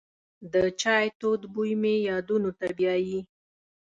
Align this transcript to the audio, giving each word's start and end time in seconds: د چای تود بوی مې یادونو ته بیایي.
د 0.53 0.55
چای 0.81 1.05
تود 1.19 1.41
بوی 1.53 1.71
مې 1.81 1.95
یادونو 2.09 2.51
ته 2.59 2.67
بیایي. 2.77 3.19